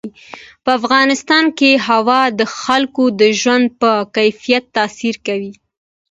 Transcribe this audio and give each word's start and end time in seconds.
په 0.63 0.69
افغانستان 0.79 1.45
کې 1.57 1.71
هوا 1.87 2.21
د 2.39 2.41
خلکو 2.59 3.03
د 3.19 3.21
ژوند 3.41 3.65
په 3.81 3.91
کیفیت 4.17 4.63
تاثیر 4.77 5.15
کوي. 5.27 5.53